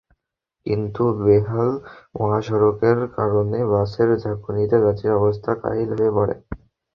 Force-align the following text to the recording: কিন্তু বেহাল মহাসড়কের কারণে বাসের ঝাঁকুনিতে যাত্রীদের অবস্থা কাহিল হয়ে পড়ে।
কিন্তু 0.65 1.03
বেহাল 1.21 1.69
মহাসড়কের 2.15 2.99
কারণে 3.15 3.59
বাসের 3.71 4.09
ঝাঁকুনিতে 4.19 4.75
যাত্রীদের 4.77 5.17
অবস্থা 5.19 5.51
কাহিল 5.61 5.89
হয়ে 5.97 6.11
পড়ে। 6.17 6.35